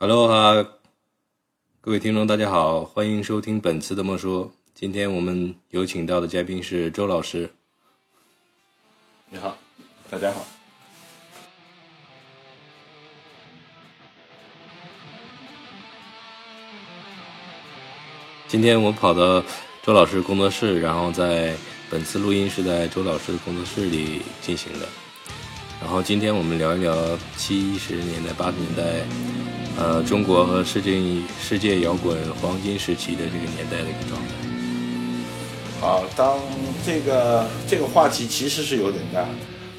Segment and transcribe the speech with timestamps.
[0.00, 0.64] Hello 哈，
[1.80, 4.48] 各位听众，大家好，欢迎收听本次的莫说。
[4.72, 7.50] 今天我们有请到的嘉宾是周老师。
[9.28, 9.58] 你好，
[10.08, 10.46] 大家好。
[18.46, 19.42] 今天我跑到
[19.82, 21.56] 周老师工作室，然后在
[21.90, 24.86] 本次录音是在周老师的工作室里进行的。
[25.80, 29.57] 然后今天我们聊一聊七十年代、八十年代。
[29.78, 31.00] 呃，中国和世界
[31.40, 34.34] 世界摇滚黄金时期的这个年代的一个状态。
[35.80, 36.36] 好，当
[36.84, 39.24] 这个这个话题其实是有点大，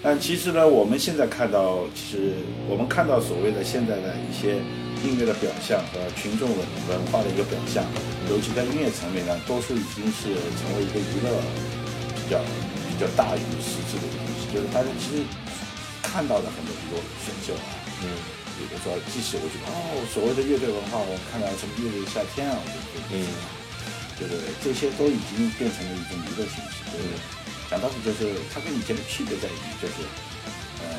[0.02, 2.32] 但其实呢，我们现在看到，其实
[2.70, 4.56] 我们看到所谓的现在的一些
[5.04, 6.58] 音乐的表象和群众文
[6.88, 7.84] 文化的一个表象，
[8.32, 10.32] 尤其在音乐层面呢，多数已经是
[10.64, 11.30] 成为一个娱乐
[12.16, 12.40] 比较
[12.88, 15.24] 比较大于实质的东西，就是大家其实
[16.02, 17.68] 看到的很多很多选秀啊，
[18.02, 18.08] 嗯。
[18.60, 23.24] 比如说，即使我觉得哦，所谓的乐队文化，我看到什么乐队夏天啊，我就觉得，嗯，
[24.20, 26.84] 就是这些都已经变成了一种娱乐形式。
[26.92, 27.08] 就是
[27.72, 30.04] 讲到底，就是它跟以前的区别在于，就是
[30.84, 30.92] 呃，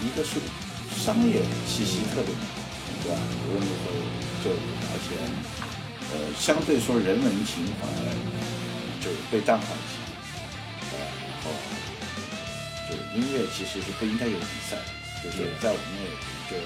[0.00, 0.40] 一个是
[0.96, 2.44] 商业气息特别浓，
[3.04, 3.20] 对吧？
[3.44, 3.92] 无论如何，
[4.40, 4.48] 就
[4.88, 5.20] 而且
[6.16, 7.84] 呃，相对说人文情怀
[9.04, 10.00] 就被淡化一些，
[10.96, 11.52] 呃，然后
[12.88, 14.80] 就音乐其实是不应该有比赛。
[15.24, 16.04] 就是在我们那，
[16.52, 16.60] 就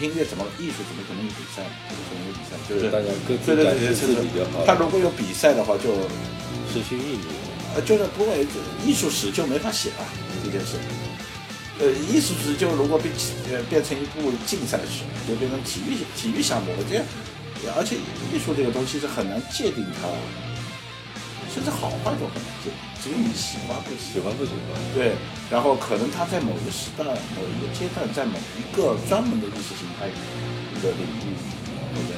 [0.00, 1.60] 音乐怎么艺术怎么可能有比赛？
[1.86, 4.64] 不可能有比赛，就是大家各自感觉自己比较好。
[4.64, 5.92] 他如果有比赛的话，就
[6.72, 7.20] 失去意义。
[7.74, 8.46] 呃，就是不会，
[8.84, 10.04] 艺术史就没法写了
[10.44, 10.76] 这件事。
[11.80, 13.12] 呃，艺术史就如果变
[13.50, 16.78] 呃变成一部竞赛史，就变成体育体育项目了。
[16.88, 17.04] 这样，
[17.76, 17.96] 而且
[18.32, 20.08] 艺术这个东西是很难界定它。
[21.52, 24.80] 甚至好坏都很难界定，只有你喜欢不喜欢不喜欢。
[24.96, 25.12] 对，
[25.50, 31.36] 然后可能他在某一个时代、某一个阶段，在某一个专门的意识形态一个领域，
[31.92, 32.16] 或者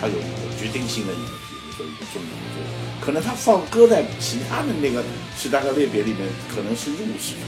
[0.00, 2.68] 他有一个决定性的一个，比如说一个重要的作用。
[3.00, 5.04] 可能他放搁在其他的那个
[5.38, 7.46] 时代和类别里面，可能是一无是处。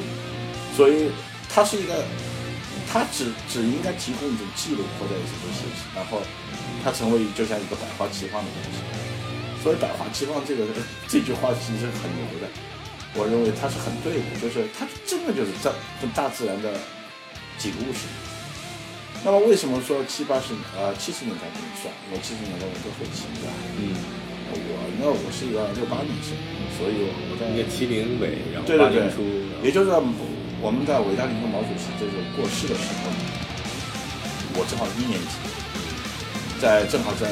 [0.77, 1.10] 所以
[1.53, 2.04] 它是一个，
[2.91, 6.22] 它只只应该提供一种记录或者什么形式，然后
[6.84, 8.78] 它成为就像一个百花齐放的东西。
[9.62, 10.65] 所以百花齐放这个
[11.06, 12.48] 这句话其实很牛的，
[13.12, 16.72] 我认为它是很对的，就是它真的就是在跟大自然的
[17.59, 18.16] 景物似的。
[19.22, 21.93] 那么为什么说七八十年啊七十年代这么算？
[22.09, 23.44] 因为七十年代我都很轻的。
[23.76, 23.93] 嗯，
[24.56, 26.32] 我那我是一个六八年生，
[26.81, 29.21] 所以我在一个七零尾，然后八零初，
[29.60, 29.92] 也就是
[30.65, 33.12] 我们在伟大领袖毛主席这个过世的时候，
[34.56, 35.37] 我正好一年级，
[36.59, 37.28] 在正好在。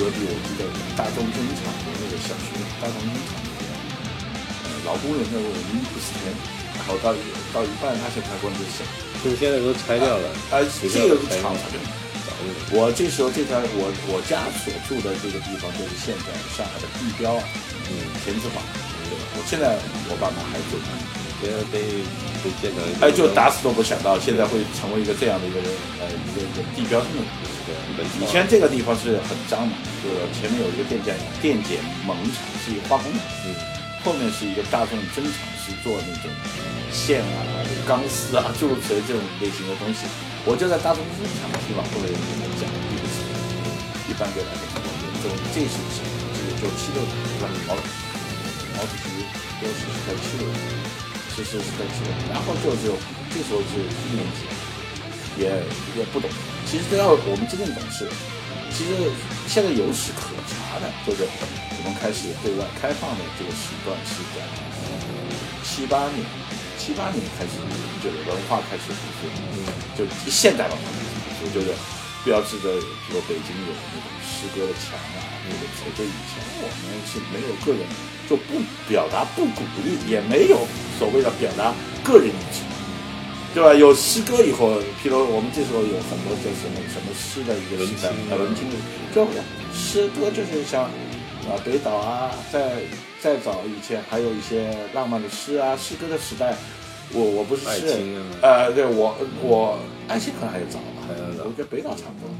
[0.00, 0.64] 隔壁我记得
[0.96, 3.68] 大众工厂的那个小学，大众工厂那个
[4.64, 6.32] 呃老工人的我们不是天，
[6.72, 7.12] 然后到
[7.52, 8.80] 到一半他就开关就响，
[9.20, 10.24] 就是现在都拆掉了。
[10.48, 11.76] 啊，这个厂就
[12.72, 17.92] 我这时候这条我我家所住的这个地方就是现在上海的地标，嗯，
[18.24, 18.64] 田子坊。
[19.04, 19.76] 对我现在
[20.08, 20.80] 我爸妈还住
[21.42, 21.80] 那里，现在被
[22.44, 25.68] 被建成，哎，就打死都不想到现在会成为一个这样的一个人
[26.00, 27.22] 呃一个一个地标性的。
[28.18, 33.54] 以前这个地方是很脏的，就是前面有一个电解电解锰厂，是一个化工厂，嗯，
[34.02, 36.26] 后面是一个大众针厂，是做那种
[36.90, 37.38] 线啊、
[37.86, 40.08] 钢丝啊诸如此类这种类型的东西。
[40.48, 43.30] 我就在大众针厂的地方，后面跟他讲一个事情，
[44.08, 44.80] 一般给大家讲，
[45.20, 46.16] 就这是什么？
[46.32, 47.52] 这个就七六年，对吧？
[47.68, 49.20] 毛毛主席
[49.60, 50.56] 过世是在七六年，
[51.34, 52.96] 其实是在七六年，然后就就
[53.32, 54.46] 这时候是一年级，
[55.38, 55.48] 也
[55.96, 56.28] 也不懂。
[56.66, 58.06] 其实都要我们真正懂事。
[58.70, 59.10] 其实
[59.50, 64.38] 现在有史可查的，就是我们开始对外开放的这个时段是在
[65.66, 66.22] 七八年，
[66.78, 67.58] 七八年开始
[67.98, 69.26] 就是文化开始复苏，
[69.98, 71.74] 就现代文化复苏，就是
[72.22, 72.70] 标志着，
[73.10, 75.62] 比如北京有那种诗歌的墙啊，那个
[75.98, 77.82] 就以前我们是没有个人，
[78.30, 80.58] 就不表达、不鼓励，也没有
[80.96, 81.74] 所谓的表达
[82.04, 82.62] 个人意志。
[83.52, 83.74] 对吧？
[83.74, 88.76] 有诗歌以后，譬如我们这时候有很多叫什么什么诗的一个时代，啊，文青的，
[89.12, 89.26] 就
[89.74, 92.76] 诗歌就是像啊北岛啊，在
[93.20, 96.54] 再早以前还有一些浪漫的诗啊，诗歌的时代，
[97.12, 101.10] 我我不是诗人，呃，对我我爱情可能还有早吧，
[101.44, 102.30] 我觉得北岛差不多。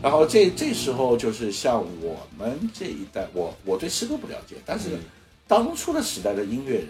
[0.00, 4.90] 然后这这时候就是像我们这一代，我我对诗歌不了解，但是
[5.50, 6.88] 当初的时代的音乐人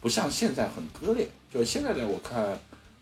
[0.00, 2.58] 不像现在很割裂，就现在的我看。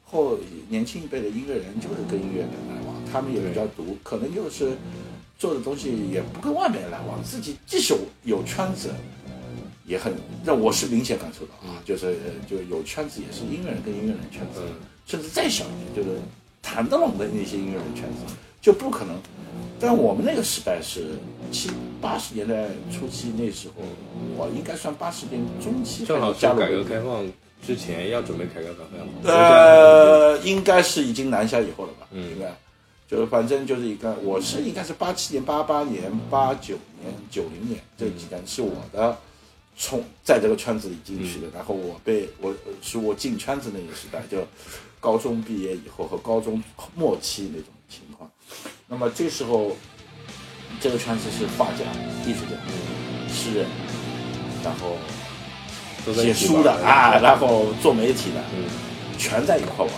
[0.08, 0.38] 后
[0.68, 4.76] 年轻一辈的音乐人就是跟音乐人来往，他们也比较独，可能就是
[5.36, 7.92] 做的东西也不跟外面来往，自己即使
[8.22, 8.90] 有圈子，
[9.84, 10.14] 也很
[10.44, 12.16] 那我是明显感受到啊，就是
[12.48, 14.62] 就有圈子也是音乐人跟音乐人圈子，
[15.06, 16.20] 甚至再小一点，就是
[16.62, 18.32] 谈得拢的那些音乐人圈子，
[18.66, 19.14] 就不可能。
[19.78, 21.10] 但我们那个时代是
[21.52, 21.70] 七
[22.00, 23.74] 八十年代初期，那时候
[24.36, 27.24] 我应该算八十年中期，正好加入改革开放
[27.64, 29.32] 之前要准备改革开放。
[29.32, 32.08] 呃，应该是已经南下以后了吧？
[32.10, 32.52] 嗯，应该
[33.06, 39.16] 就是反正就是一个，我是应该是八七年、八八年、八九年、九零年这几年是我的
[39.76, 42.52] 从在这个圈子里进去的，然后我被我
[42.82, 44.44] 是我进圈子那个时代，就
[44.98, 46.60] 高中毕业以后和高中
[46.96, 48.15] 末期那种情况。
[48.88, 49.76] 那么这时候，
[50.80, 51.82] 这个圈子是画家、
[52.24, 52.54] 艺术家、
[53.28, 53.66] 诗人，
[54.62, 54.96] 然后
[56.14, 58.40] 写书的啊， 然后做媒体的，
[59.18, 59.92] 全在一块玩，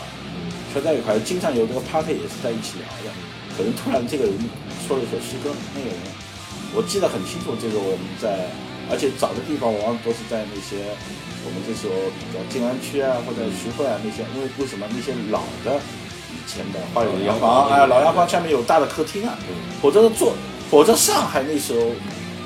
[0.72, 3.12] 全在一块，经常有这个 party 也是在一起聊的。
[3.58, 4.32] 可能突然这个人
[4.86, 5.96] 说了一首诗歌，那个人
[6.74, 8.48] 我记得很清楚，这个我们在，
[8.88, 10.80] 而且找的地方往往都是在那些
[11.44, 15.78] 我们这时候比较静安区啊或者徐汇啊那些，因为为什么那些老的。
[16.48, 19.36] 前的花园洋房，哎，老洋房下面有大的客厅啊，
[19.82, 20.32] 否则做，
[20.70, 21.86] 否则上海那时候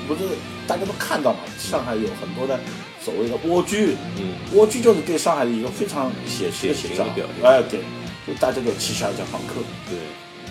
[0.07, 0.21] 不是
[0.67, 2.59] 大家都看到嘛，上海有很多的
[3.01, 7.05] 所谓的蜗居，嗯，蜗居就是对上海的一个非常写实的写照，
[7.41, 7.79] 哎，对，
[8.27, 9.97] 就大家就七十二家房客，对，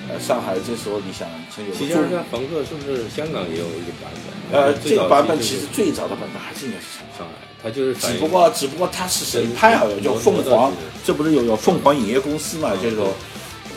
[0.09, 4.11] 呃，上海这时候你想，七十二家房客是不是香港也有一个版
[4.51, 4.63] 本？
[4.63, 7.49] 呃，这个版本其实最早的版本还是应该是上海。
[7.63, 10.01] 他就是，只不过只不过他是谁拍好的？
[10.01, 10.73] 叫凤凰，
[11.05, 12.73] 这不是有有凤凰影业公司嘛？
[12.83, 13.07] 这种。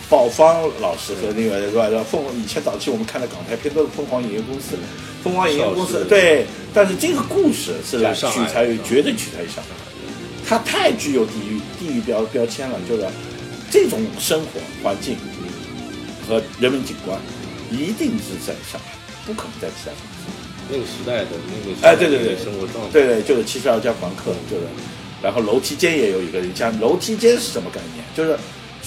[0.09, 1.71] 宝芳老师和那个是。
[1.71, 1.89] 吧？
[2.09, 3.87] 凤以前早期我们看的港台片都是。
[3.95, 4.75] 凤凰影业公司，
[5.23, 6.45] 凤凰影业公司对。
[6.73, 6.95] 但是。
[6.95, 7.99] 这个故事是。
[7.99, 9.69] 来取材于绝对取材于上海，
[10.47, 13.07] 它太具有地域地域标标签了，就是。
[13.71, 15.17] 这种生活环境
[16.27, 17.19] 和人文景观
[17.71, 18.35] 一定是。
[18.45, 20.25] 在上海，不可能在其他城市。
[20.69, 24.63] 那个时代的那个哎，对对对，生活状态，对对，就是七十二家房客，就是，
[25.21, 28.05] 然后楼梯间也有一个人家，楼梯间是什么概念？
[28.15, 28.37] 就是。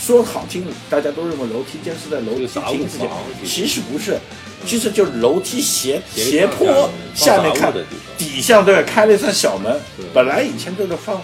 [0.00, 3.08] 说好听，大家都认为楼梯间是在楼梯亭之间，
[3.44, 3.80] 其实。
[3.90, 4.18] 不是，
[4.64, 7.72] 其实就是楼梯斜斜坡下面看
[8.16, 9.80] 底下对开了一扇小门，
[10.14, 11.20] 本来以前都是放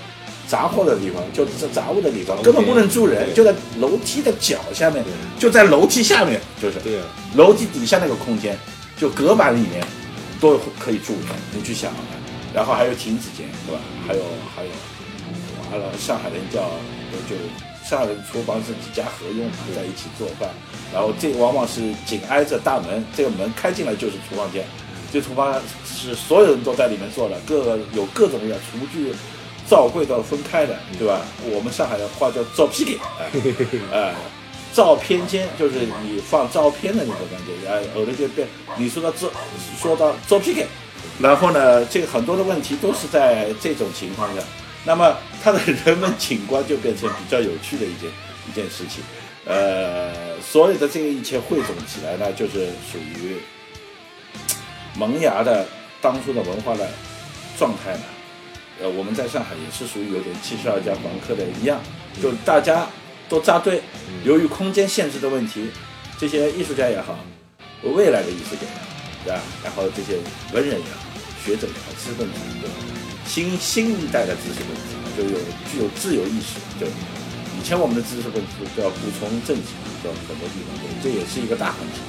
[0.46, 5.04] 杂货的地方，就是杂物的地方，根本不能住人，就在楼梯的脚下面，
[5.38, 6.76] 就在楼梯下面，就是。
[7.36, 8.58] 楼梯底下那个空间，
[8.98, 9.84] 就隔板里面
[10.40, 11.92] 都可以住人，你去想，
[12.52, 13.80] 然后还有亭子间，对吧？
[14.06, 14.22] 还有
[14.54, 14.70] 还有，
[15.70, 16.60] 完了，上海人叫
[17.28, 17.34] 就。
[17.88, 20.48] 上海的厨房是几家合用嘛，在一起做饭，
[20.92, 24.64] 然后这往往是紧挨着大门，这个门开进来就是厨房间，
[25.12, 29.12] 这厨房是所有人都在里面做的，各有各种各样厨具、
[29.66, 31.20] 灶柜都分开的，对吧？
[31.52, 32.98] 我们上海的话叫照片间，
[33.92, 34.14] 哎，
[34.72, 38.48] 照片间就是你放照片的那种感觉，哎，偶然就变，
[38.78, 39.28] 你说到照，
[39.78, 40.66] 说到照片间，
[41.20, 44.42] 然后呢，这个很多的问题都是在这种情况下。
[44.84, 48.10] 那么它的人文景观就变成比较有趣的一件
[48.48, 49.02] 一件事情，
[49.46, 53.36] 呃，所有的这一切汇总起来呢，就是属于
[54.96, 55.66] 萌芽的
[56.02, 56.86] 当初的文化的
[57.58, 58.02] 状态呢。
[58.82, 61.80] 呃，我们在上海也是属于有点七十二家房客的一样，
[62.20, 62.86] 就大家
[63.28, 63.80] 都扎堆，
[64.24, 65.70] 由于空间限制的问题，
[66.18, 67.18] 这些艺术家也好，
[67.82, 68.66] 未来的艺术家，
[69.24, 69.40] 对吧？
[69.62, 70.18] 然后这些
[70.52, 71.00] 文人也好，
[71.42, 73.03] 学者也好，知识分子对吧？
[73.26, 75.38] 新新一代的知识分子就有
[75.70, 79.72] 具有自由意识，就以前我们的知识分子都要服从政体，
[80.04, 82.00] 到很多地方都，这也是一个大问题，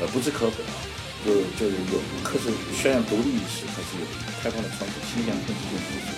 [0.00, 0.78] 呃，不置可否啊。
[1.26, 4.06] 就就是有，可是宣扬独立意识，还是有
[4.40, 6.14] 开放的窗口、新疆跟世界知识，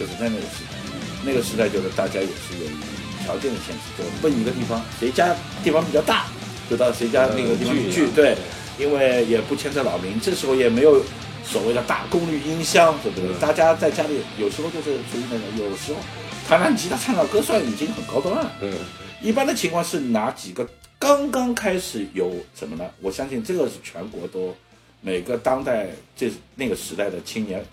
[0.00, 0.72] 就是在那个时代，
[1.22, 2.64] 那个时代就是大家也是有
[3.22, 6.24] 条件的限制，就问一个地方，谁家地方比较大，
[6.70, 8.34] 就到谁家那个地方聚，对，
[8.78, 11.04] 因为也不牵扯老民，这时候也没有。
[11.50, 13.28] 所谓的大功率音箱，对不对？
[13.40, 15.98] 大家在家里有时候就是属于那种，有时候
[16.48, 18.52] 弹弹吉他、唱唱歌，算已经很高端了。
[18.60, 18.72] 嗯，
[19.20, 20.64] 一般的情况是哪几个
[20.96, 22.84] 刚刚开始有什么呢？
[23.00, 24.54] 我相信这个是全国都
[25.00, 27.64] 每个当代这那个时代的青年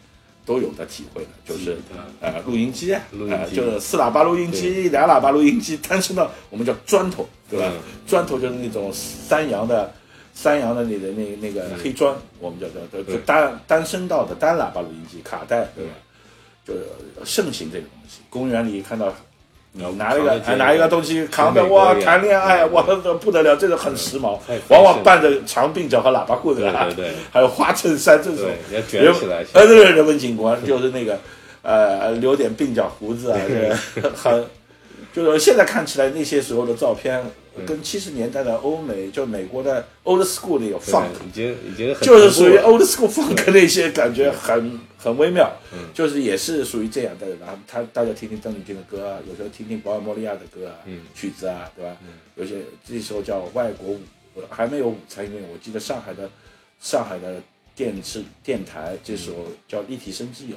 [0.44, 1.78] 都有的体会的，就是
[2.20, 2.96] 呃录音机，
[3.30, 7.72] 呃就是四喇叭录音机、两喇叭录音机，但是呢我们叫砖头，对吧？
[8.08, 9.94] 砖头就是那种三洋的。
[10.40, 15.84] 三洋的那的那那个黑砖，我们叫叫就单单声道的单喇叭录音机，卡带对。
[15.86, 15.92] 吧？
[16.68, 16.74] 就
[17.24, 18.20] 盛行这个东西。
[18.30, 19.08] 公园里看到，
[19.72, 22.84] 拿一个拿一个东西扛着哇谈恋爱哇
[23.22, 31.18] 不得了，这个很时髦，往往伴着长鬓角和喇叭裤对对对，还有花衬衫这种，要卷起来，呃对人文景观就是那个
[31.62, 33.40] 呃留点鬓角胡子啊，
[34.14, 34.46] 很。
[35.18, 37.26] 就是现在看起来那些时候的照片，
[37.66, 45.52] 跟七十年代的欧美，就美国的 old school 那个 funk，已经已经很就是属于 old school funk 那些感觉很很微妙，
[45.92, 47.26] 就是也是属于这样的。
[47.38, 50.76] 然后他大家听听邓丽君的歌啊，有时候听听保尔·莫利亚的歌啊，
[51.16, 51.98] 曲子啊，对吧？
[52.36, 52.58] 有些
[52.88, 54.00] 这时候叫外国舞，
[54.52, 55.42] 还没有舞台音乐。
[55.52, 56.30] 我记得上海的
[56.80, 57.42] 上海的
[57.76, 60.56] 电视电台，这时候叫立体声之友。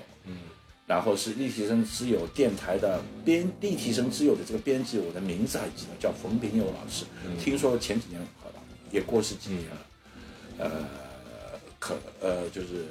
[0.90, 7.04] 然后是立体声之友电台的编，立体声之友的这个编辑，我的名字还记得，叫冯炳友老师。
[7.38, 8.20] 听说前几年
[8.90, 9.86] 也过世几年了。
[10.58, 10.70] 呃，
[11.78, 12.86] 可呃就是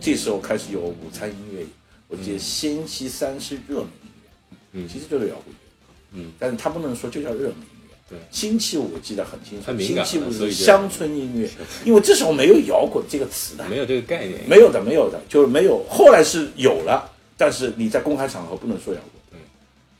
[0.00, 1.64] 这时候开始有午餐音乐，
[2.08, 4.28] 我记得星期三是热门音乐，
[4.72, 7.58] 嗯，其实就是摇滚乐，嗯，但是他不能说就叫热门。
[8.08, 11.50] 对，星期五我记得很清楚，星期五是乡村音乐，
[11.84, 15.84] 因为这时候没有摇滚这个词的，没有这个概念，没有的，没有的，就是没有。
[15.88, 19.40] 后来是有了，但是你在公开场合不能说摇滚，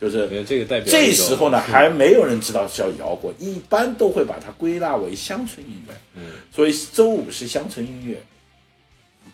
[0.01, 0.89] 就是这个代表。
[0.89, 5.95] 这时候呢，还没有人知道叫摇滚，一般都会把它归纳为乡村音乐。
[6.15, 6.23] 嗯，
[6.55, 8.23] 所以周五是乡村音乐，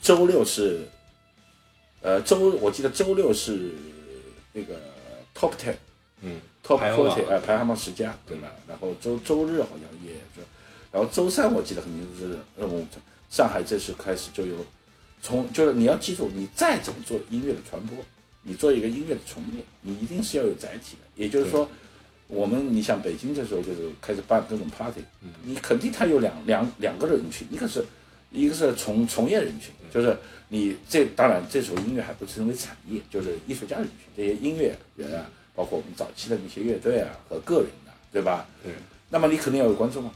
[0.00, 0.88] 周六是，
[2.00, 3.75] 呃，周我记得周六是
[4.55, 4.81] 那个
[5.38, 5.75] Top Ten，
[6.23, 6.41] 嗯。
[6.64, 8.49] Top Forty 哎，排行榜十佳，对吧？
[8.69, 10.40] 然后周周日好像也是，
[10.92, 12.87] 然后周三我记得很清楚是任务。
[13.28, 14.54] 上海这次开始就有，
[15.23, 17.97] 从就是你要记住，你再怎么做音乐的传播，
[18.42, 21.09] 你做一个音乐的从业，你一定是要有载体的。
[21.16, 21.66] 也就是说，
[22.28, 25.00] 我们你像北京这时候就是开始办各种 party，
[25.42, 27.83] 你肯定它有两两两个人群，一个是
[28.31, 30.14] 一个是从从业人群，就是
[30.49, 35.26] 你这当然这时候音乐还不称为产业，就是艺术家人群，这些音乐人啊。
[35.55, 38.47] 包括我们早期的那些乐队啊和个人的，对吧？
[38.63, 38.73] 对。
[39.11, 40.13] 那么你肯定要有观众啊。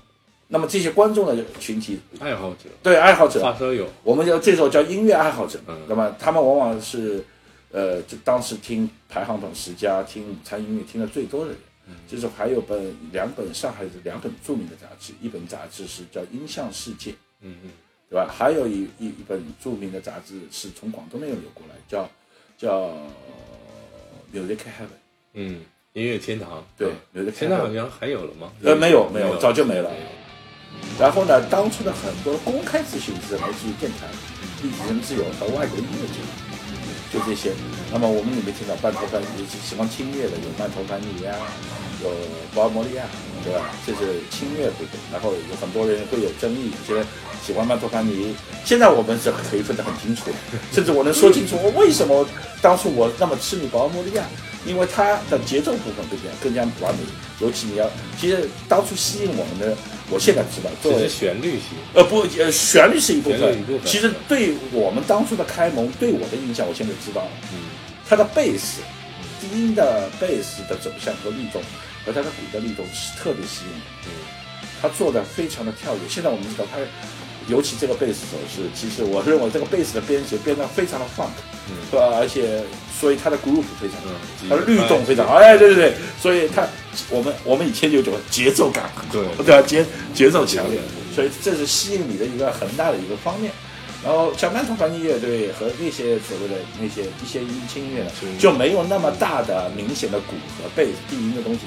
[0.48, 5.58] 那么这些观众的群体，爱好者，对爱好者，发烧友，我们叫这时候叫音乐爱好者。
[5.66, 5.78] 嗯。
[5.88, 7.22] 那么他们往往是，
[7.70, 11.60] 呃，就当时听排行榜十佳、听午餐音乐听的最多的人。
[11.88, 11.94] 嗯。
[12.08, 17.70] 就是还有本两本上海的两本著名的杂志，一本杂志是叫《音像世界》，嗯嗯，
[18.08, 18.32] 对吧？
[18.32, 22.08] 还有一一一本著名的杂志是从广东那边流过来，叫
[22.56, 22.88] 叫
[24.32, 24.86] 《Music Heaven》。
[25.36, 25.60] 嗯，
[25.92, 26.88] 音乐天堂对，
[27.30, 28.50] 现在好像还有了吗？
[28.64, 29.90] 呃，没有，没有，早就没了。
[30.98, 34.06] 然后呢，当初的很多公开咨询是来自于电台、
[34.62, 36.20] 立体声自由和外国音乐节，
[37.12, 37.52] 就这些。
[37.92, 41.36] 那么我们里面听到半头翻译，喜欢听乐的有半头翻译呀，
[42.02, 42.10] 有
[42.54, 43.04] 保尔·莫利亚，
[43.44, 43.70] 对吧？
[43.86, 45.00] 这是轻乐部分。
[45.12, 47.04] 然后有很多人会有争议，觉得
[47.44, 48.34] 喜欢曼托凡尼。
[48.64, 50.30] 现在我们是可以分得很清楚，
[50.72, 52.28] 甚至我能说清楚我为什么
[52.60, 54.24] 当初我那么痴迷保尔·莫利亚。
[54.66, 57.00] 因为它的节奏部分更加更加完美，
[57.38, 57.88] 尤其你要，
[58.20, 59.76] 其实当初吸引我们的，
[60.10, 67.60] 我现在知道，这是旋律型，呃不，呃旋律是一部分，其实对我们当初的开蒙，对我的印象，我现在知道了，嗯，
[68.08, 68.80] 它的贝斯，
[69.40, 71.62] 低音的贝斯的走向和律动，
[72.04, 74.10] 和它的鼓的律动是特别吸引的，嗯，
[74.80, 76.00] 他做的非常的跳跃。
[76.08, 76.78] 现在我们知道他，
[77.48, 81.28] 尤其这个贝斯手势，其实我认为这个贝斯的编写编得非常的 funk，
[81.68, 82.16] 嗯，是吧？
[82.18, 82.62] 而且。
[82.98, 84.00] 所以他的 groove 非常，
[84.48, 86.66] 他的律动非常好，哎，对对对，所以他
[87.10, 90.80] 我们我们以前就讲节奏感，对对啊，节节奏强烈，
[91.14, 93.52] 所以这是吸引你的一个很大的一个方面。
[94.04, 101.60] 然后像曼陀凡尼乐队和那些所谓的那些一些音轻音乐呢，就没有那么大的明显的鼓和贝斯低音的东西。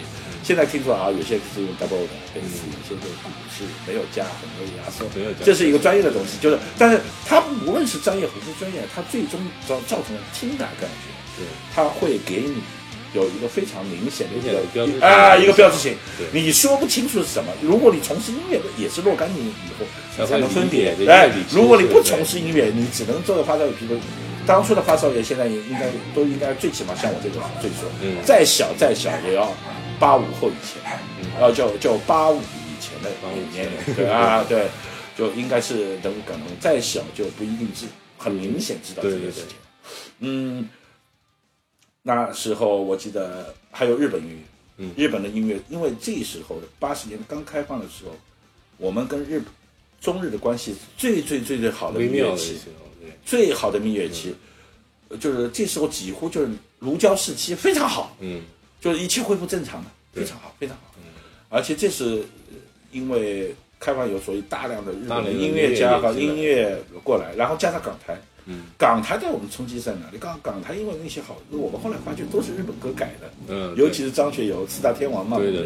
[0.43, 6.37] 现在听说啊，有些是用 double 的贝斯，有些是鼓是没有加很多压缩，没有加这是一个专业的东西。
[6.39, 11.09] 就是，但是它无论是专业还是专业，它最终造造成了听感感觉。
[11.73, 12.55] 他会给你
[13.13, 15.95] 有一个非常明显的一个啊一个标志性，
[16.31, 17.51] 你说不清楚是什么。
[17.61, 20.95] 如果你从事音乐的，也是若干年以后才能分别。
[21.07, 23.71] 哎，如果你不从事音乐，你只能做个发烧友。
[23.71, 23.97] 比如
[24.45, 27.87] 当初的发烧友，现在也应该都应该最起码像我这种岁数，
[28.23, 29.51] 再小再小也要
[29.99, 30.79] 八五后以前，
[31.39, 33.09] 呃，就就八五以前的
[33.51, 34.67] 年龄，对啊，对，
[35.17, 37.85] 就应该是能可能再小就不一定知
[38.17, 39.57] 很明显知道这个事情，
[40.19, 40.69] 嗯。
[42.01, 44.41] 那时候我记得还有日本音
[44.77, 48.11] 乐，日本的音乐，因为这时候的八十年刚开放的时候，
[48.77, 49.41] 我们跟日
[49.99, 52.57] 中日的关系最最最最好的蜜月期，
[53.25, 54.33] 最好的蜜月期，
[55.19, 58.41] 就是这时候几乎就是如胶似漆，非常好，嗯，
[58.79, 61.03] 就是一切恢复正常的，非常好，非常好，嗯，
[61.49, 62.23] 而且这是
[62.91, 68.17] 因为开放有所以大量的日本的音乐家和音乐过来，然后加上港台。
[68.77, 70.17] 港台对我们冲击在哪里？
[70.17, 75.65] 港港台因为那些好，我们后来发觉都是日本歌改的，嗯，尤其是张学友四大天王嘛，对的，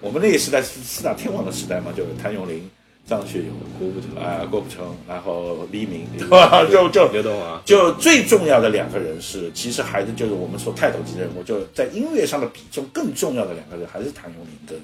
[0.00, 2.68] 我们那个时代是四大天王的时代嘛，就是谭咏麟、
[3.06, 4.22] 张学友、郭富城。
[4.22, 6.64] 啊、郭富城，然后黎明， 对吧？
[6.70, 14.78] 就就刘德华，就最重要的两个人是，其实还是就是我们说泰斗级人物，就在音乐上的比重更重要的两个人，还是谭咏麟跟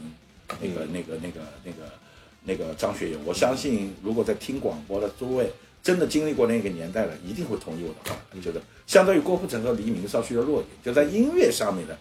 [0.61, 1.79] 那个那个那个那个
[2.45, 3.19] 那个张学友。
[3.25, 5.51] 我相信，如果在听广播的诸位
[5.89, 11.97] 真的经历过那个年代的，一定会同意我的话，觉得相当于郭富城和黎明稍许的弱点，就在音乐上面的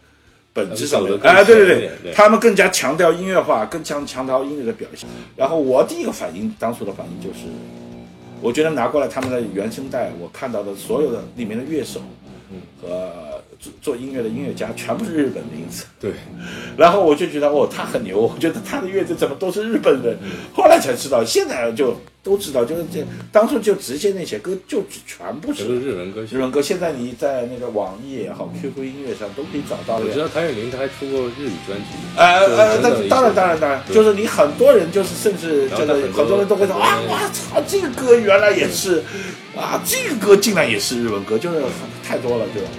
[0.52, 5.08] 本质上哎，对对对他们更加强调音乐化，更强强调音乐的表现。
[5.38, 7.46] 然后我第一个反应，当初的反应就是，
[8.42, 12.02] 我觉得拿过来他们的原声带，我看到的所有的里面的乐手
[12.82, 15.86] 和做做音乐的音乐家，全部是日本名字。
[15.98, 16.12] 对，
[16.78, 20.18] 然后我就觉得哦，他很牛，我觉得他的乐队怎么都是日本人。
[20.54, 21.96] 后来才知道，现在就
[22.28, 26.38] 都知道，就是这当初就直接那些歌就全部是日文歌日。
[26.38, 26.62] 文歌。
[26.62, 30.20] 现在你在那个网易也好，QQ 音乐上都可以找到的我知。
[30.20, 39.02] 道谭咏麟他还出过日语专辑，呃呃，就是真的但当然当然当然，就是你很多人就是甚至这个然后他很多人都会说啊我操，这个歌原来也是
[39.56, 41.62] 啊，这个歌竟然也是日文歌，就是
[42.04, 42.70] 太多了，对吧？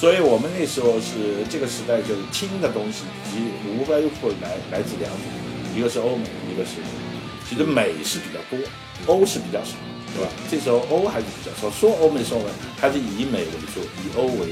[0.00, 3.44] 所以我们那时候是这个时代，就是听的东西，其实
[3.76, 5.20] 无非会来来自两种，
[5.76, 6.80] 一个是欧美，一个是
[7.48, 8.58] 其实美是比较多，
[9.06, 9.72] 欧是比较少，
[10.14, 10.30] 对吧？
[10.50, 12.46] 这时候欧还是比较少，说欧美说文
[12.80, 14.48] 还是以美为主，以欧为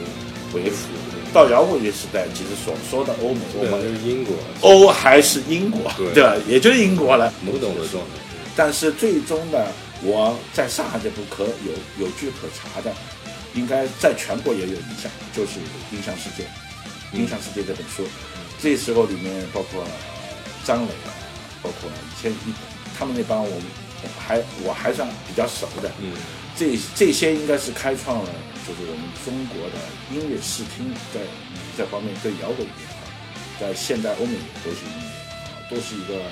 [0.55, 0.89] 为辅。
[1.33, 6.37] 到摇滚乐时代，其实所说的欧美，我对，们就是英国欧还是英国，对吧？
[6.47, 7.33] 也就是英国了。
[7.43, 8.11] 懵懂的状态。
[8.55, 9.59] 但是最终呢，
[10.03, 12.93] 我在上海这部可有有据可查的，
[13.55, 15.53] 应该在全国也有影响，就是
[15.91, 16.45] 《音像世界》。
[17.19, 18.05] 《音像世界》这本书，
[18.61, 19.83] 这时候里面包括
[20.65, 21.09] 张磊啊，
[21.63, 22.53] 包括以前一
[22.99, 23.63] 他们那帮我们
[24.19, 26.13] 还我还算比较熟的，嗯，
[26.57, 28.31] 这这些应该是开创了，
[28.67, 29.79] 就是我们中国的
[30.11, 31.21] 音乐视听在
[31.77, 33.03] 这方面对摇滚乐啊，
[33.61, 35.09] 在现代欧美流行音乐
[35.47, 36.23] 啊，都是一个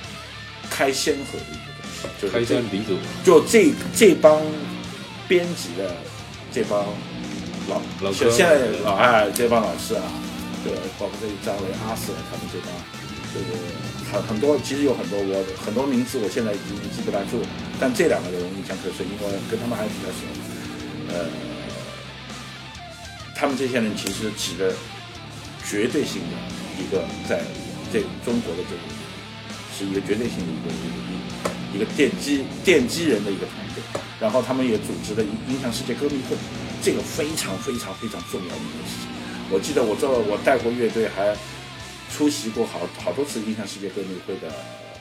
[0.68, 4.40] 开先河的一个东西，就是开这山鼻祖，就这这帮
[5.28, 5.96] 编辑的
[6.52, 6.84] 这帮
[7.68, 8.30] 老老哥。
[8.30, 10.02] 现在老哎这帮老师啊，
[10.64, 12.70] 对包括这张伟、阿瑟他们这帮，
[13.32, 13.56] 这个
[14.10, 17.46] 很很多，其实有很多我很多名字我现在已经记不大住了，
[17.78, 20.26] 但这两个人我印象特深，因为跟他们还比较熟。
[21.10, 21.26] 呃，
[23.34, 24.74] 他们这些人其实起了
[25.64, 26.34] 绝对性的
[26.78, 27.42] 一个在
[27.92, 28.82] 这个中国的这个
[29.74, 30.96] 是一个绝对性的一个一个
[31.74, 33.82] 一个一个奠基奠基人的一个团队，
[34.20, 36.36] 然后他们也组织了音响世界歌迷会，
[36.82, 39.08] 这个非常非常非常重要的一件事情。
[39.50, 41.34] 我记得我做我带过乐队，还
[42.12, 44.52] 出席过好好多次音响世界歌迷会的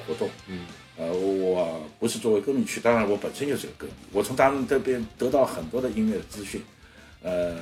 [0.08, 0.30] 活动。
[0.48, 0.66] 嗯，
[0.98, 6.62] 呃，我不是作为歌迷去，当然我本身就是个歌迷，我从他们这边得到很多的音乐的资讯。
[7.22, 7.58] 呃，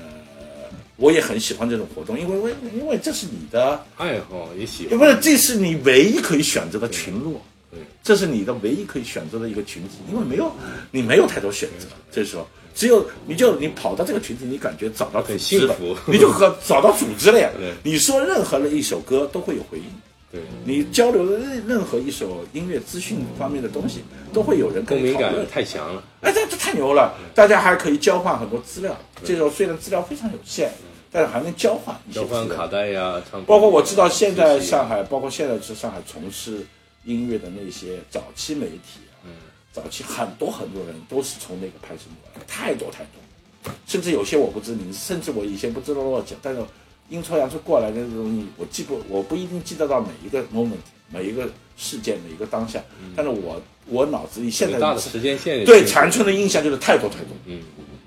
[0.98, 4.98] 我也很喜欢这种活动，因为为因为这是你的，爱好也喜欢。
[5.00, 7.42] 不是这是你唯一可以选择的群落。
[7.72, 10.52] 对，这是你的唯一可以选择的一个群体，因为没有
[10.92, 17.50] 你没有太多选择，这时候只有你就你跑到这个群体，你感觉找到组很织了幸福，你就和找到组织了呀。
[17.84, 19.86] 你说任何的一首歌都会有回应，
[20.32, 25.48] 对，你交流的任任何一首音乐资讯方面的东西，都会有人跟你讨论。
[25.50, 26.04] 太强了。
[26.22, 27.16] 哎，这这太牛了！
[27.34, 30.72] 大家还可以交换很多资料，这种虽然资料非常有限，
[31.12, 32.20] 但是还能交换一些。
[32.20, 36.64] 交换卡带呀，包括我知道现在上海，包括现在是上海从事
[37.06, 39.32] 音乐的那些早期媒体啊，嗯
[39.78, 46.62] 早期很多很多人都是从那个派生过来，太多太多，甚至有些我不知名，甚至我以前不知道多少讲，但是
[47.10, 52.84] 阴错阳错过来的这种东西，我记不，我不一定记得到每一个 moment，每一个事件，每一个当下，
[53.16, 55.64] 但是我我脑子里现在很大的时间线。
[55.64, 57.62] 对长春的印象就是太多太多，嗯，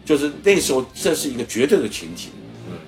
[0.05, 2.31] 就是那时候这是一个绝对的群体。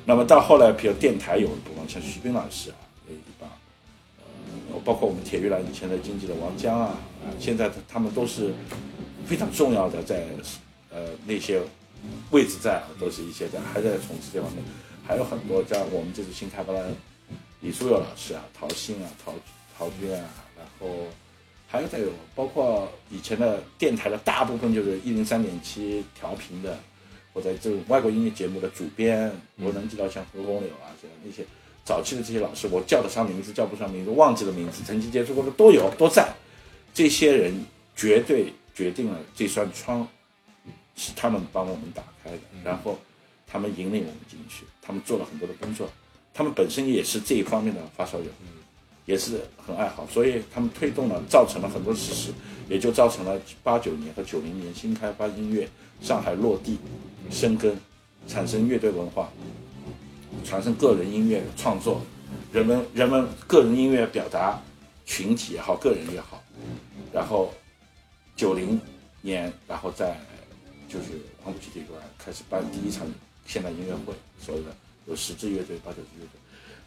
[0.04, 2.76] 那么到后来，比如电台有一部分，像徐斌老师啊，
[3.08, 3.48] 有一帮，
[4.72, 8.52] 呃，包括我们铁玉兰以前的经纪的王江啊，啊，现在他们都是
[9.24, 10.24] 非常重要的，在
[10.90, 11.60] 呃那些
[12.30, 14.62] 位置在啊，都是一些在还在从事这方面，
[15.06, 16.90] 还有很多像我们这次新开发的
[17.60, 19.32] 李书友老师啊、陶鑫啊、陶
[19.78, 21.06] 陶军啊，然后
[21.68, 26.78] 还有再有包括以前的电台的大部分就是一零三点七调频的。
[27.34, 31.42] 或者这种外国音乐节目的主编，我能记到像何红柳啊这样那些
[31.82, 36.30] 早期的这些老师，我叫得上名字，叫不上名字，忘记了名字，曾经接触过的都有，都在。
[36.94, 37.64] 这些人
[37.96, 40.06] 绝对决定了这扇窗
[40.96, 42.98] 是他们帮我们打开的，然后
[43.46, 45.88] 他们引领我们进去，他们做了很多的工作，
[46.34, 48.26] 他们本身也是这一方面的发烧友，
[49.06, 52.30] 也是很爱好，所以他们推动了，造成了很多事实，
[52.68, 55.68] 也就造成了八九年和九零年新开发音乐
[56.00, 56.78] 上海落地。
[57.30, 57.74] 生根，
[58.26, 59.32] 产生乐队文化，
[60.44, 62.02] 产生个人音乐创作，
[62.52, 64.60] 人们人们个人音乐表达，
[65.06, 66.41] 群体也好，个人也好，
[67.12, 67.52] 然后
[68.34, 68.80] 九零
[69.20, 70.16] 年，然后在
[70.88, 71.06] 就是
[71.42, 73.06] 黄浦区体育馆开始办第一场
[73.46, 74.74] 现代音乐会，所有的
[75.06, 76.40] 有十支乐队、八九支乐队，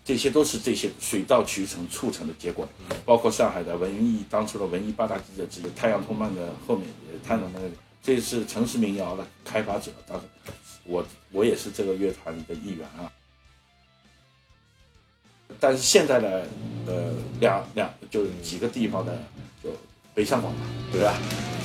[0.04, 2.68] 这些都是这些水到渠成促成的结果。
[3.06, 7.70] 包括上海的文艺当初的文艺八大记者之一《太阳通漫》的后面也探讨那个，
[8.02, 9.92] 这是城市民谣的开发者。
[10.08, 10.26] 当时
[10.86, 13.12] 我我也是这个乐团的一员啊。
[15.60, 16.48] 但是现在的
[16.88, 19.55] 呃两两就是几个地方的就
[20.16, 20.62] 北上广嘛，
[20.94, 21.14] 对吧？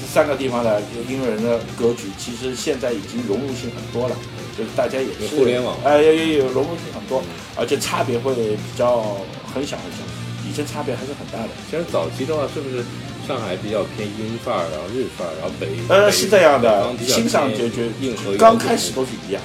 [0.01, 4.17] 这三个地方的音乐人的格局，其实现在已经融入性很多了，
[4.59, 7.23] 就是大家也是互联网，哎，也也有融入性很多，
[7.57, 9.03] 而且差别会比较
[9.55, 10.03] 很小很小，
[10.49, 11.51] 以前差别还是很大的。
[11.71, 12.83] 其实早期的话，是不是
[13.29, 19.41] 上海比较偏英范儿，然后日范儿，然后北呃是这样的，欣赏解决硬核，刚开始都是一样。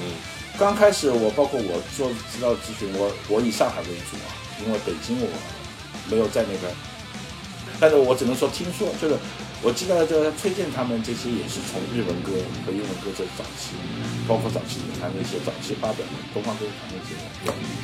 [0.58, 4.34] 刚开始我包括我做资料咨询，我我以上海为主啊，
[4.66, 5.28] 因为北京我
[6.10, 6.72] 没有在那边。
[7.78, 9.16] 但是我只能说听说，就是
[9.62, 12.32] 我记得就是崔健他们这些也是从日文歌
[12.64, 13.76] 和英文歌这早期，
[14.28, 17.12] 包括早期你看那些早期发表的东方歌坛那些，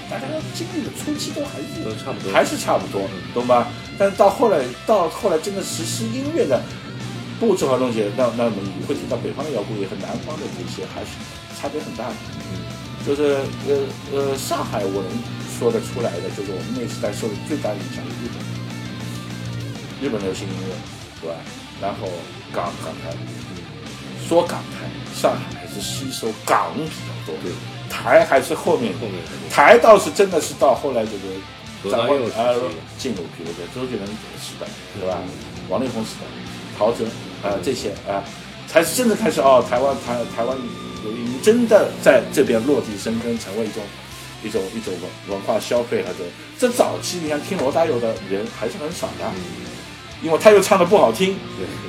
[0.09, 0.25] 大家
[0.55, 3.69] 经历的初期都还是都差不多，还是差不多，懂吧？
[3.99, 6.61] 但是到后来到后来真的实施音乐的
[7.41, 11.11] 布置和东西，那那么你会听到北方的摇滚乐和南方的这些还是
[11.61, 12.15] 差别很大的。
[12.49, 12.65] 嗯，
[13.05, 13.77] 就是呃
[14.13, 15.11] 呃，上海我能
[15.59, 18.52] 说得出来的，就是我们那时代受的最大影响是日本。
[20.03, 20.75] 日本流行音乐，
[21.21, 21.37] 对吧？
[21.81, 22.09] 然后
[22.53, 23.17] 港港台，
[24.29, 27.53] 说港台，上海还是吸收港比较多，对，
[27.89, 29.15] 台还是后面后面
[29.49, 32.51] 台倒是真的是到后来这个张惠啊
[32.99, 34.67] 进入，比如说周杰伦时代，
[34.99, 35.19] 对吧？
[35.69, 36.27] 王力宏时代，
[36.77, 37.05] 陶喆
[37.45, 38.25] 啊这些啊，
[38.67, 40.59] 才是真的开始哦，台湾台台湾
[41.05, 43.81] 流行真的在这边落地生根，成为一种。
[44.45, 46.17] 一种一种文文化消费，还是
[46.59, 49.25] 这早期你看听罗大佑的人还是很少的，
[50.23, 51.37] 因为他又唱的不好听，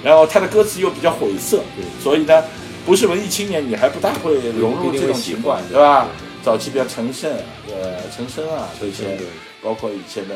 [0.03, 1.61] 然后他的歌词又比较晦涩，
[2.01, 2.43] 所以呢，
[2.85, 6.07] 不是文艺青年你还不大会融入这种情况，对吧？
[6.43, 7.31] 早期比较陈胜，
[7.69, 9.17] 呃，陈升啊这些，
[9.61, 10.35] 包括以前的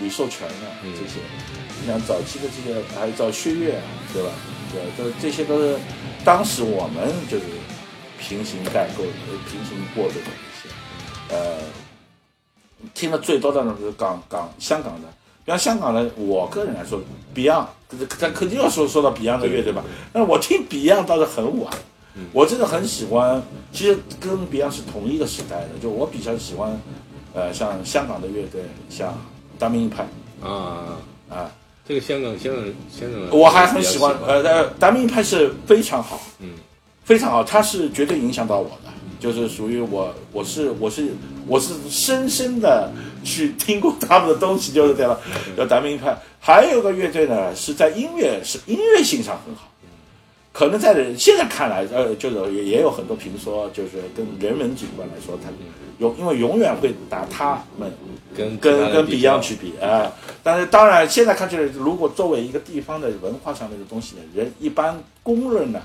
[0.00, 1.18] 李寿全啊这些，
[1.80, 3.80] 你像早期的这些，还有赵薛岳，
[4.12, 4.30] 对吧？
[4.72, 5.76] 对，都这些都是
[6.24, 7.44] 当时我们就是
[8.18, 9.02] 平行代沟、
[9.50, 10.14] 平行过的。
[11.30, 11.58] 呃，
[12.94, 15.08] 听的最多的呢是港港香港的，
[15.44, 17.00] 比方香港的，我个人来说
[17.34, 17.66] ，Beyond，
[18.18, 19.84] 咱肯定要说说到 Beyond 的乐队吧。
[20.12, 21.70] 但我听 Beyond 倒是很晚，
[22.32, 26.80] 我真的很喜欢，其实跟 Beyond 是同一个时代的，就我比较喜欢，
[27.34, 29.14] 呃，像香港的乐队，像
[29.58, 30.06] 达明一派
[30.42, 30.96] 啊
[31.28, 31.52] 啊，
[31.86, 36.52] 这个香港香港香港，我还很喜欢，呃呃，达明一派是非常好，嗯，
[37.04, 38.90] 非常好，他是绝对影响到我的。
[39.20, 41.14] 就是属于我，我是我是
[41.46, 42.90] 我是深深的
[43.22, 45.16] 去听过他们的东西，就是这样。
[45.56, 49.70] 叫达明一派，还有个乐队呢，是在音乐是音乐性上很好，
[50.52, 55.50] 可能在现在看来，呃，就是也也有很多评说，就是跟人文景观来说，他
[55.98, 57.92] 永因为永远会拿他们
[58.36, 60.12] 跟跟跟 Beyond 去比啊。
[60.42, 65.80] 但是当然，现在看起来，如果作为一个地方的文化上面的东西呢，人一般公认呢。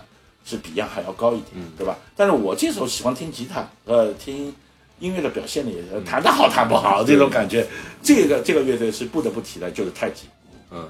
[0.46, 1.96] 是比 d 还要高一点，对吧？
[2.16, 4.52] 但是我这时候喜欢听吉他，呃，听
[5.00, 7.66] 音乐的表现力，弹得好弹不好这种感觉。
[8.02, 10.26] 这个这个乐队是不得不提的，就是太极，
[10.72, 10.88] 嗯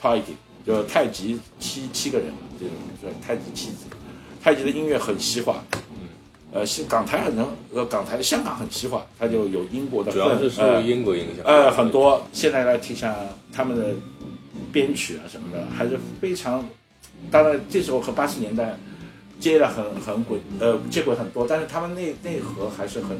[0.00, 0.34] ，Tidy，
[0.66, 3.86] 就太极七七个人这种，是太极七子。
[4.42, 6.08] 太极的音乐很西化，嗯，
[6.52, 12.26] 呃，是港台很能，呃，港台香港很西化，它就有英国的，主要是受英国影响，呃，很多。
[12.32, 13.14] 现在来听下
[13.52, 13.94] 他们的
[14.72, 16.64] 编曲啊什么的，还是非常。
[17.30, 18.76] 当然，这时候和八十年代
[19.38, 23.16] 接了很很轨，呃，接轨很多，但是他们内内核还是很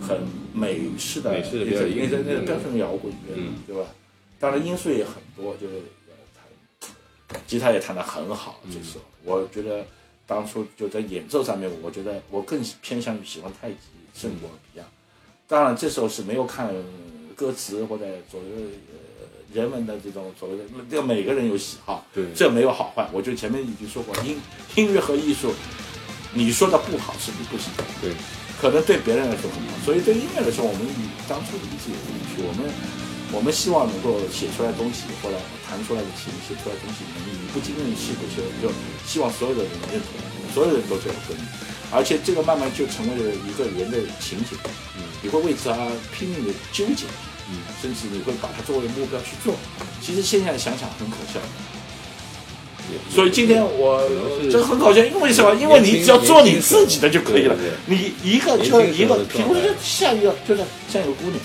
[0.00, 0.20] 很
[0.52, 3.34] 美式的，美式的那个那个那个标准摇滚乐，
[3.66, 3.88] 对吧？
[4.38, 5.82] 当然因素也很多，就是
[7.28, 8.60] 弹吉他也弹得很好。
[8.70, 9.84] 这时候，我觉得
[10.26, 13.78] 当初就在演奏上面，我觉得我更偏向于喜欢太极
[14.14, 14.84] 胜过 Beyond。
[15.46, 16.72] 当然，这时候是没有看
[17.34, 18.46] 歌词或者左右。
[19.50, 23.08] 人文的这种所谓的，这个每个人有喜好，对，这没有好坏。
[23.14, 24.38] 我就前面已经说过，音
[24.76, 25.54] 音乐和艺术，
[26.34, 28.12] 你说的不好是你不行，对，
[28.60, 29.70] 可能对别人来说很好。
[29.84, 30.82] 所以对音乐来说，我们
[31.26, 32.66] 当初理解有兴趣，我们
[33.32, 38.68] 我们希望能够写出来东西，或者弹出来的琴，写出来东西，你不仅仅是不是就
[39.06, 40.10] 希望所有的人认同，
[40.52, 41.42] 所有人都这样跟你，
[41.90, 44.58] 而且这个慢慢就成为了一个人的情节，
[44.98, 45.78] 嗯，你会为此而
[46.12, 47.06] 拼命的纠结。
[47.50, 49.56] 嗯，甚至你会把它作为目标去做，
[50.02, 51.40] 其实现在想想很可笑。
[53.14, 54.02] 所以今天我
[54.50, 55.54] 这很搞笑，因为什么？
[55.54, 57.56] 因为你只要做你自己的就可以了。
[57.86, 61.36] 你一个就一个，比如说像一个，就是像一个姑娘，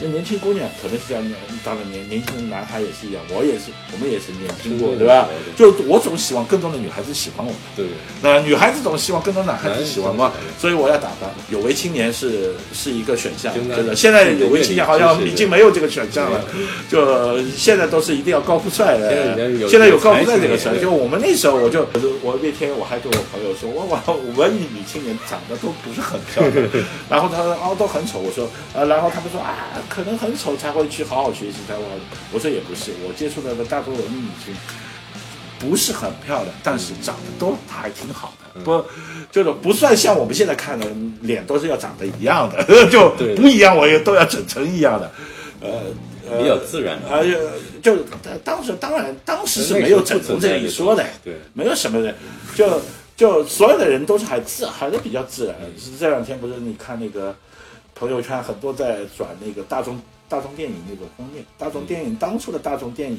[0.00, 1.24] 那年轻姑娘可能是这样，
[1.64, 5.28] 当然年年轻的男孩也是一样，我也是，我们也是年轻过，对吧？
[5.56, 7.86] 就我总希望更多的女孩子喜欢我，对。
[8.22, 13.96] 那女孩子总希望更多男孩子喜欢嘛，所以我要打扮，有为青年是是一个选项，现在对的。
[13.96, 16.44] 现在有为青年好像已经没有这个选项了，
[16.88, 19.36] 就现在都是一定要高富帅的
[19.68, 19.98] 现在有。
[19.98, 21.86] 高富帅这个事就我们那时候，我就
[22.22, 26.68] 我那天我还跟我朋友说，我我文艺女青年长得都不是很漂亮，
[27.10, 31.90] 然后他说哦都很丑，我说呃，然后他们说啊可能很丑才会去好好学习才会好，
[32.32, 34.54] 我说也不是，我接触到的大多文艺女性。
[35.60, 38.80] 不是很漂亮，但是长得都还挺好的，不，
[39.32, 40.86] 就是不算像我们现在看的
[41.20, 45.10] 脸都是要长得一样的， 就不一样，我也都要整成一样的，
[45.60, 45.68] 呃，
[46.30, 47.36] 呃比较自然而且
[47.82, 47.96] 就
[48.44, 51.34] 当时当然当时是没有整容这一说的，对。
[51.54, 52.14] 没有什么人，
[52.54, 52.80] 就
[53.16, 55.56] 就所有的人都是还自还是比较自然。
[55.76, 57.34] 是这两天不是你看那个
[57.98, 63.18] 朋友圈很多在转那个大众大众电影那个封面，大众电影当初的大众电影。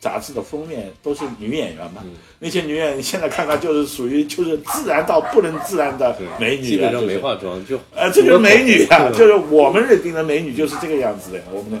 [0.00, 2.02] 杂志的封面都是女演员嘛，
[2.38, 11.42] 那些女演员现在看看就是属于就是自然到不能自然的美女、啊，基本上没化妆就呃，这就是美女啊，就是我们认定的美女就是这个样子的。
[11.52, 11.78] 我们的